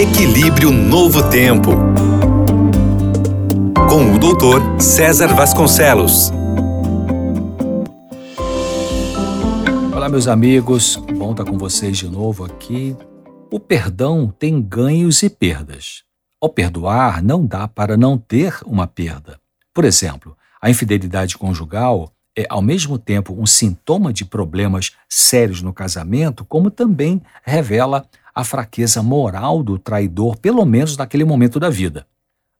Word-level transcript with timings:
Equilíbrio 0.00 0.70
Novo 0.70 1.28
Tempo. 1.28 1.72
Com 3.90 4.14
o 4.14 4.18
doutor 4.20 4.80
César 4.80 5.34
Vasconcelos. 5.34 6.30
Olá, 9.92 10.08
meus 10.08 10.28
amigos. 10.28 10.94
Bom 10.94 11.32
estar 11.32 11.44
com 11.44 11.58
vocês 11.58 11.98
de 11.98 12.08
novo 12.08 12.44
aqui. 12.44 12.96
O 13.50 13.58
perdão 13.58 14.32
tem 14.38 14.62
ganhos 14.62 15.24
e 15.24 15.28
perdas. 15.28 16.04
Ao 16.40 16.48
perdoar, 16.48 17.20
não 17.20 17.44
dá 17.44 17.66
para 17.66 17.96
não 17.96 18.16
ter 18.16 18.56
uma 18.64 18.86
perda. 18.86 19.40
Por 19.74 19.84
exemplo, 19.84 20.36
a 20.62 20.70
infidelidade 20.70 21.36
conjugal 21.36 22.12
é, 22.38 22.46
ao 22.48 22.62
mesmo 22.62 23.00
tempo, 23.00 23.34
um 23.36 23.46
sintoma 23.46 24.12
de 24.12 24.24
problemas 24.24 24.92
sérios 25.08 25.60
no 25.60 25.72
casamento, 25.72 26.44
como 26.44 26.70
também 26.70 27.20
revela 27.42 28.06
a 28.38 28.44
fraqueza 28.44 29.02
moral 29.02 29.64
do 29.64 29.76
traidor, 29.76 30.36
pelo 30.36 30.64
menos 30.64 30.96
naquele 30.96 31.24
momento 31.24 31.58
da 31.58 31.68
vida. 31.68 32.06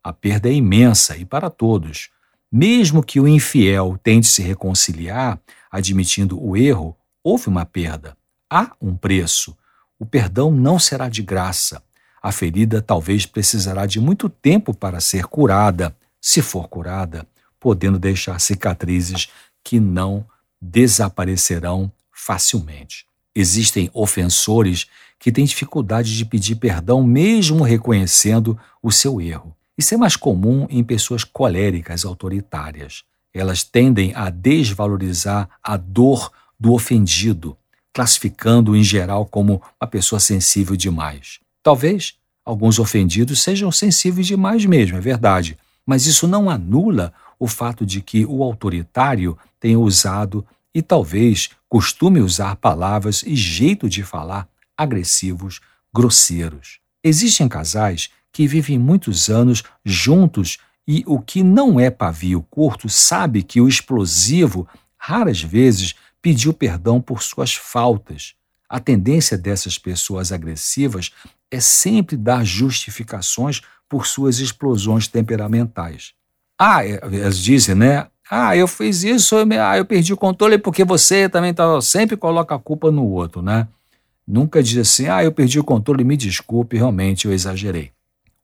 A 0.02 0.12
perda 0.12 0.48
é 0.48 0.52
imensa 0.52 1.16
e 1.16 1.25
para 1.25 1.48
todos. 1.48 2.11
Mesmo 2.51 3.01
que 3.01 3.21
o 3.21 3.29
infiel 3.29 3.97
tente 4.02 4.27
se 4.27 4.43
reconciliar, 4.43 5.38
admitindo 5.71 6.37
o 6.45 6.57
erro, 6.57 6.97
houve 7.23 7.47
uma 7.47 7.65
perda. 7.65 8.16
Há 8.51 8.73
um 8.83 8.97
preço. 8.97 9.57
O 10.01 10.05
perdão 10.05 10.51
não 10.51 10.80
será 10.80 11.09
de 11.09 11.23
graça. 11.23 11.80
A 12.21 12.33
ferida 12.33 12.83
talvez 12.83 13.24
precisará 13.24 13.87
de 13.87 14.01
muito 14.01 14.29
tempo 14.29 14.74
para 14.74 14.99
ser 14.99 15.27
curada, 15.27 15.97
se 16.21 16.43
for 16.43 16.66
curada, 16.66 17.24
podendo 17.60 18.01
deixar 18.01 18.41
cicatrizes 18.41 19.29
que 19.63 19.79
não 19.79 20.27
desaparecerão 20.60 21.88
facilmente. 22.10 23.07
Existem 23.41 23.88
ofensores 23.95 24.88
que 25.16 25.30
têm 25.30 25.45
dificuldade 25.45 26.16
de 26.16 26.24
pedir 26.24 26.56
perdão 26.56 27.05
mesmo 27.05 27.62
reconhecendo 27.62 28.59
o 28.82 28.90
seu 28.90 29.21
erro. 29.21 29.54
Isso 29.79 29.95
é 29.95 29.96
mais 29.96 30.16
comum 30.16 30.66
em 30.68 30.82
pessoas 30.82 31.23
coléricas, 31.23 32.04
autoritárias. 32.04 33.04
Elas 33.32 33.63
tendem 33.63 34.13
a 34.13 34.29
desvalorizar 34.29 35.48
a 35.63 35.76
dor 35.76 36.32
do 36.59 36.73
ofendido, 36.73 37.57
classificando-o 37.95 38.76
em 38.76 38.82
geral 38.82 39.24
como 39.24 39.63
uma 39.80 39.87
pessoa 39.87 40.18
sensível 40.18 40.74
demais. 40.74 41.38
Talvez 41.63 42.15
alguns 42.45 42.80
ofendidos 42.80 43.41
sejam 43.41 43.70
sensíveis 43.70 44.26
demais 44.26 44.66
mesmo, 44.66 44.96
é 44.96 45.01
verdade, 45.01 45.57
mas 45.87 46.07
isso 46.07 46.26
não 46.26 46.51
anula 46.51 47.13
o 47.38 47.46
fato 47.46 47.87
de 47.87 48.01
que 48.01 48.26
o 48.26 48.43
autoritário 48.43 49.38
tenha 49.60 49.79
usado 49.79 50.45
e 50.74 50.82
talvez 50.82 51.51
costume 51.69 52.21
usar 52.21 52.57
palavras 52.57 53.23
e 53.23 53.37
jeito 53.37 53.88
de 53.88 54.02
falar 54.02 54.49
agressivos, 54.77 55.61
grosseiros. 55.95 56.80
Existem 57.02 57.49
casais 57.49 58.10
que 58.33 58.47
vivem 58.47 58.79
muitos 58.79 59.29
anos 59.29 59.63
juntos 59.85 60.59
e 60.87 61.05
o 61.07 61.21
que 61.21 61.43
não 61.43 61.79
é 61.79 61.91
pavio 61.91 62.43
curto 62.49 62.88
sabe 62.88 63.43
que 63.43 63.60
o 63.60 63.69
explosivo 63.69 64.66
raras 64.97 65.43
vezes 65.43 65.94
pediu 66.22 66.53
perdão 66.53 67.00
por 67.00 67.22
suas 67.22 67.55
faltas. 67.55 68.34
A 68.69 68.81
tendência 68.81 69.37
dessas 69.37 69.78
pessoas 69.78 70.32
agressivas 70.32 71.10
é 71.50 71.60
sempre 71.60 72.16
dar 72.16 72.44
justificações 72.44 73.62
por 73.88 74.06
suas 74.06 74.38
explosões 74.38 75.09
temperamentais. 75.09 76.12
Ah, 76.59 76.84
é, 76.84 76.99
elas 77.03 77.38
dizem, 77.38 77.75
né? 77.75 78.09
Ah, 78.31 78.54
eu 78.54 78.69
fiz 78.69 79.03
isso, 79.04 79.34
eu, 79.37 79.47
ah, 79.62 79.78
eu 79.78 79.84
perdi 79.84 80.12
o 80.12 80.16
controle 80.16 80.59
porque 80.59 80.84
você 80.84 81.28
também 81.28 81.54
tá, 81.54 81.81
sempre 81.81 82.16
coloca 82.16 82.54
a 82.54 82.59
culpa 82.59 82.91
no 82.91 83.06
outro, 83.06 83.41
né? 83.41 83.66
Nunca 84.26 84.62
diz 84.62 84.76
assim, 84.76 85.09
ah, 85.09 85.25
eu 85.25 85.32
perdi 85.32 85.59
o 85.59 85.65
controle, 85.65 86.04
me 86.04 86.16
desculpe, 86.16 86.76
realmente 86.76 87.26
eu 87.26 87.32
exagerei. 87.32 87.91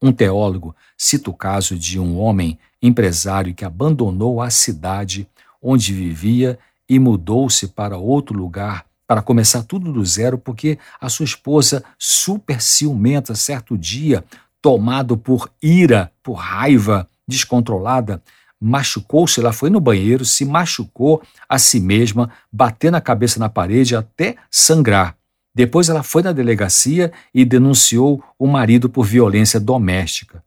Um 0.00 0.10
teólogo 0.10 0.74
cita 0.96 1.28
o 1.28 1.34
caso 1.34 1.78
de 1.78 2.00
um 2.00 2.18
homem 2.18 2.58
empresário 2.80 3.54
que 3.54 3.64
abandonou 3.64 4.40
a 4.40 4.48
cidade 4.48 5.28
onde 5.60 5.92
vivia 5.92 6.58
e 6.88 6.98
mudou-se 6.98 7.68
para 7.68 7.98
outro 7.98 8.38
lugar 8.38 8.86
para 9.06 9.20
começar 9.20 9.62
tudo 9.62 9.92
do 9.92 10.04
zero, 10.04 10.38
porque 10.38 10.78
a 10.98 11.10
sua 11.10 11.24
esposa, 11.24 11.84
super 11.98 12.60
ciumenta, 12.60 13.34
certo 13.34 13.76
dia, 13.76 14.24
tomado 14.62 15.16
por 15.16 15.50
ira, 15.62 16.10
por 16.22 16.34
raiva, 16.34 17.06
descontrolada, 17.28 18.22
machucou-se, 18.64 19.38
ela 19.38 19.52
foi 19.52 19.68
no 19.68 19.78
banheiro, 19.78 20.24
se 20.24 20.42
machucou 20.42 21.22
a 21.46 21.58
si 21.58 21.78
mesma, 21.78 22.30
batendo 22.50 22.94
a 22.94 23.00
cabeça 23.00 23.38
na 23.38 23.50
parede 23.50 23.94
até 23.94 24.36
sangrar. 24.50 25.16
Depois 25.54 25.90
ela 25.90 26.02
foi 26.02 26.22
na 26.22 26.32
delegacia 26.32 27.12
e 27.34 27.44
denunciou 27.44 28.24
o 28.38 28.46
marido 28.46 28.88
por 28.88 29.04
violência 29.04 29.60
doméstica. 29.60 30.42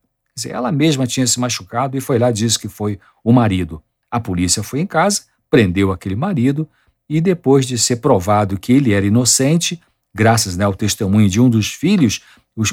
Ela 0.47 0.71
mesma 0.71 1.05
tinha 1.05 1.27
se 1.27 1.39
machucado 1.39 1.95
e 1.95 2.01
foi 2.01 2.17
lá 2.17 2.31
e 2.31 2.33
disse 2.33 2.57
que 2.57 2.67
foi 2.67 2.99
o 3.23 3.31
marido. 3.31 3.81
A 4.09 4.19
polícia 4.19 4.63
foi 4.63 4.79
em 4.79 4.87
casa, 4.87 5.21
prendeu 5.49 5.91
aquele 5.91 6.15
marido 6.15 6.67
e 7.07 7.21
depois 7.21 7.67
de 7.67 7.77
ser 7.77 7.97
provado 7.97 8.59
que 8.59 8.73
ele 8.73 8.93
era 8.93 9.05
inocente, 9.05 9.79
graças 10.13 10.57
né, 10.57 10.65
ao 10.65 10.73
testemunho 10.73 11.29
de 11.29 11.39
um 11.39 11.49
dos 11.49 11.71
filhos, 11.71 12.23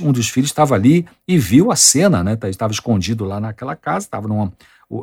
um 0.01 0.13
dos 0.13 0.29
filhos 0.29 0.51
estava 0.51 0.75
ali 0.75 1.07
e 1.29 1.37
viu 1.37 1.71
a 1.71 1.77
cena, 1.77 2.25
né? 2.25 2.37
Tá, 2.37 2.49
estava 2.49 2.73
escondido 2.73 3.25
lá 3.25 3.39
naquela 3.39 3.77
casa, 3.77 4.07
estava 4.07 4.27
numa, 4.27 4.51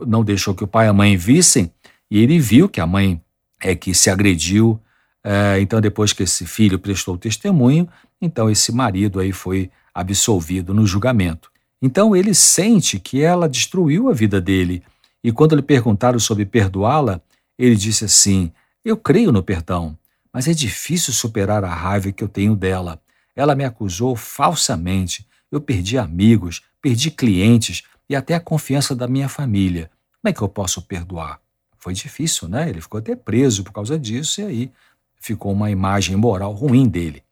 não 0.07 0.23
deixou 0.23 0.53
que 0.53 0.63
o 0.63 0.67
pai 0.67 0.87
e 0.87 0.89
a 0.89 0.93
mãe 0.93 1.15
vissem, 1.17 1.71
e 2.09 2.19
ele 2.19 2.39
viu 2.39 2.67
que 2.67 2.81
a 2.81 2.87
mãe 2.87 3.21
é 3.61 3.75
que 3.75 3.93
se 3.93 4.09
agrediu. 4.09 4.79
É, 5.23 5.59
então, 5.61 5.79
depois 5.79 6.13
que 6.13 6.23
esse 6.23 6.45
filho 6.45 6.79
prestou 6.79 7.17
testemunho, 7.17 7.87
então 8.21 8.49
esse 8.49 8.71
marido 8.71 9.19
aí 9.19 9.31
foi 9.31 9.69
absolvido 9.93 10.73
no 10.73 10.85
julgamento. 10.85 11.51
Então 11.81 12.15
ele 12.15 12.33
sente 12.33 12.99
que 12.99 13.21
ela 13.21 13.49
destruiu 13.49 14.09
a 14.09 14.13
vida 14.13 14.39
dele. 14.39 14.83
E 15.23 15.31
quando 15.31 15.55
lhe 15.55 15.61
perguntaram 15.61 16.19
sobre 16.19 16.45
perdoá-la, 16.45 17.19
ele 17.57 17.75
disse 17.75 18.05
assim: 18.05 18.51
Eu 18.85 18.95
creio 18.95 19.31
no 19.31 19.41
perdão, 19.41 19.97
mas 20.31 20.47
é 20.47 20.53
difícil 20.53 21.13
superar 21.13 21.63
a 21.63 21.73
raiva 21.73 22.11
que 22.11 22.23
eu 22.23 22.27
tenho 22.27 22.55
dela. 22.55 23.01
Ela 23.35 23.55
me 23.55 23.63
acusou 23.63 24.15
falsamente. 24.15 25.25
Eu 25.51 25.59
perdi 25.59 25.97
amigos, 25.97 26.61
perdi 26.81 27.09
clientes 27.09 27.83
e 28.11 28.15
até 28.15 28.35
a 28.35 28.41
confiança 28.41 28.93
da 28.93 29.07
minha 29.07 29.29
família. 29.29 29.89
Como 30.21 30.29
é 30.29 30.33
que 30.33 30.41
eu 30.41 30.49
posso 30.49 30.81
perdoar? 30.81 31.39
Foi 31.77 31.93
difícil, 31.93 32.49
né? 32.49 32.69
Ele 32.69 32.81
ficou 32.81 32.99
até 32.99 33.15
preso 33.15 33.63
por 33.63 33.71
causa 33.71 33.97
disso 33.97 34.41
e 34.41 34.43
aí 34.43 34.71
ficou 35.17 35.53
uma 35.53 35.71
imagem 35.71 36.17
moral 36.17 36.51
ruim 36.51 36.89
dele. 36.89 37.23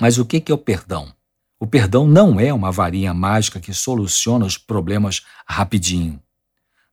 Mas 0.00 0.16
o 0.16 0.24
que 0.24 0.42
é 0.50 0.54
o 0.54 0.56
perdão? 0.56 1.12
O 1.60 1.66
perdão 1.66 2.06
não 2.06 2.40
é 2.40 2.50
uma 2.50 2.72
varinha 2.72 3.12
mágica 3.12 3.60
que 3.60 3.74
soluciona 3.74 4.46
os 4.46 4.56
problemas 4.56 5.20
rapidinho. 5.46 6.18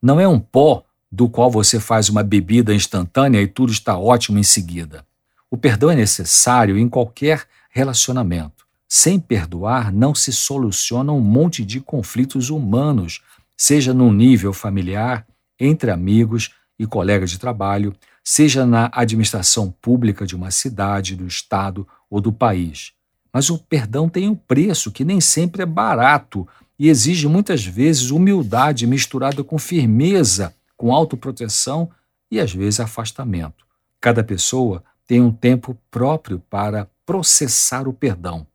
Não 0.01 0.19
é 0.19 0.27
um 0.27 0.39
pó 0.39 0.83
do 1.09 1.29
qual 1.29 1.49
você 1.49 1.79
faz 1.79 2.09
uma 2.09 2.21
bebida 2.21 2.75
instantânea 2.75 3.41
e 3.41 3.47
tudo 3.47 3.71
está 3.71 3.97
ótimo 3.97 4.37
em 4.37 4.43
seguida. 4.43 5.05
O 5.49 5.57
perdão 5.57 5.89
é 5.89 5.95
necessário 5.95 6.77
em 6.77 6.89
qualquer 6.89 7.47
relacionamento. 7.69 8.58
Sem 8.91 9.19
perdoar, 9.19 9.93
não 9.93 10.15
se 10.15 10.33
soluciona 10.33 11.13
um 11.13 11.21
monte 11.21 11.63
de 11.63 11.79
conflitos 11.79 12.49
humanos, 12.49 13.21
seja 13.55 13.93
no 13.93 14.11
nível 14.11 14.51
familiar, 14.51 15.27
entre 15.59 15.91
amigos 15.91 16.55
e 16.79 16.87
colegas 16.87 17.29
de 17.29 17.37
trabalho, 17.37 17.95
seja 18.23 18.65
na 18.65 18.89
administração 18.91 19.71
pública 19.79 20.25
de 20.25 20.35
uma 20.35 20.49
cidade, 20.49 21.15
do 21.15 21.27
estado 21.27 21.87
ou 22.09 22.19
do 22.19 22.33
país. 22.33 22.93
Mas 23.31 23.51
o 23.51 23.59
perdão 23.59 24.09
tem 24.09 24.27
um 24.27 24.35
preço 24.35 24.91
que 24.91 25.05
nem 25.05 25.21
sempre 25.21 25.61
é 25.61 25.67
barato 25.67 26.47
e 26.79 26.89
exige 26.89 27.27
muitas 27.27 27.63
vezes 27.63 28.09
humildade 28.09 28.87
misturada 28.87 29.43
com 29.43 29.59
firmeza, 29.59 30.55
com 30.75 30.91
autoproteção 30.91 31.91
e 32.31 32.39
às 32.39 32.51
vezes 32.51 32.79
afastamento. 32.79 33.65
Cada 34.01 34.23
pessoa 34.23 34.83
tem 35.05 35.21
um 35.21 35.31
tempo 35.31 35.77
próprio 35.91 36.39
para 36.49 36.89
processar 37.05 37.87
o 37.87 37.93
perdão. 37.93 38.47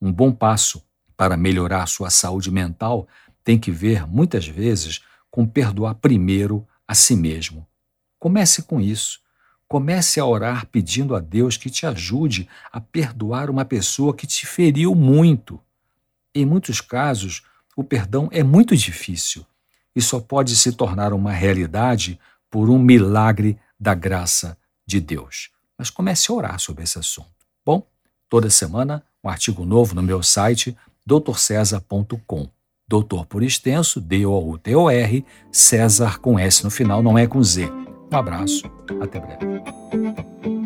Um 0.00 0.12
bom 0.12 0.32
passo 0.32 0.82
para 1.16 1.36
melhorar 1.36 1.86
sua 1.86 2.10
saúde 2.10 2.50
mental 2.50 3.08
tem 3.42 3.58
que 3.58 3.70
ver, 3.70 4.06
muitas 4.06 4.46
vezes, 4.46 5.00
com 5.30 5.46
perdoar 5.46 5.96
primeiro 5.96 6.66
a 6.86 6.94
si 6.94 7.16
mesmo. 7.16 7.66
Comece 8.18 8.62
com 8.62 8.80
isso. 8.80 9.20
Comece 9.66 10.20
a 10.20 10.24
orar 10.24 10.66
pedindo 10.66 11.14
a 11.14 11.20
Deus 11.20 11.56
que 11.56 11.68
te 11.68 11.84
ajude 11.86 12.48
a 12.72 12.80
perdoar 12.80 13.50
uma 13.50 13.64
pessoa 13.64 14.14
que 14.14 14.26
te 14.26 14.46
feriu 14.46 14.94
muito. 14.94 15.60
Em 16.34 16.46
muitos 16.46 16.80
casos, 16.80 17.42
o 17.76 17.84
perdão 17.84 18.28
é 18.32 18.42
muito 18.42 18.76
difícil 18.76 19.44
e 19.94 20.00
só 20.00 20.20
pode 20.20 20.56
se 20.56 20.72
tornar 20.72 21.12
uma 21.12 21.32
realidade 21.32 22.18
por 22.50 22.70
um 22.70 22.78
milagre 22.78 23.58
da 23.78 23.94
graça 23.94 24.56
de 24.86 25.00
Deus. 25.00 25.50
Mas 25.76 25.90
comece 25.90 26.30
a 26.30 26.34
orar 26.34 26.58
sobre 26.58 26.84
esse 26.84 26.98
assunto. 26.98 27.28
Bom, 27.64 27.86
Toda 28.28 28.50
semana, 28.50 29.02
um 29.28 29.30
artigo 29.30 29.64
novo 29.64 29.94
no 29.94 30.02
meu 30.02 30.22
site 30.22 30.76
doutorcesar.com. 31.04 32.48
Doutor 32.88 33.26
por 33.26 33.42
extenso, 33.42 34.00
D-O-U-T-O-R, 34.00 35.24
César 35.52 36.18
com 36.18 36.38
S 36.38 36.64
no 36.64 36.70
final, 36.70 37.02
não 37.02 37.18
é 37.18 37.26
com 37.26 37.42
Z. 37.42 37.70
Um 38.10 38.16
abraço, 38.16 38.64
até 39.00 39.20
breve. 39.20 40.57